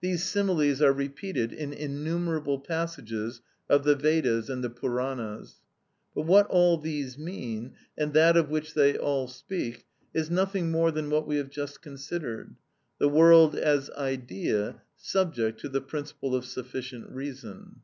[0.00, 5.56] (These similes are repeated in innumerable passages of the Vedas and the Puranas.)
[6.14, 9.84] But what all these mean, and that of which they all speak,
[10.14, 15.82] is nothing more than what we have just considered—the world as idea subject to the
[15.82, 17.82] principle of sufficient reason.